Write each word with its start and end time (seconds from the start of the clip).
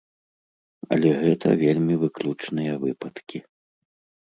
Але 0.95 1.11
гэта 1.25 1.47
вельмі 1.65 1.95
выключныя 2.05 2.73
выпадкі. 2.87 3.45